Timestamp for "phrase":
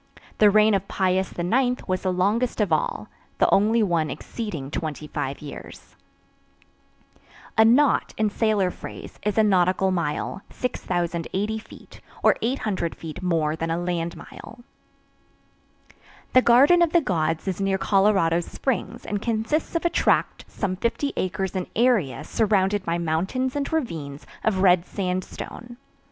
8.71-9.19